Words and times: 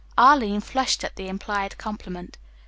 Arline 0.17 0.61
flushed 0.61 1.03
at 1.03 1.15
the 1.15 1.27
implied 1.27 1.77
compliment. 1.77 2.39